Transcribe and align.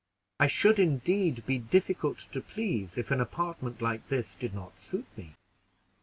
I 0.39 0.47
should 0.47 0.79
indeed 0.79 1.45
be 1.45 1.59
difficult 1.59 2.17
to 2.31 2.41
please 2.41 2.97
if 2.97 3.11
an 3.11 3.21
apartment 3.21 3.83
like 3.83 4.07
this 4.07 4.33
did 4.33 4.55
not 4.55 4.79
suit 4.79 5.05
me. 5.15 5.35